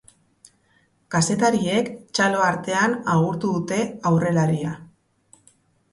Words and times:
Kazetariek 1.15 1.91
txalo 2.19 2.41
artean 2.47 2.97
agurtu 3.17 3.53
dute 3.59 3.81
aurrelaria. 4.13 4.73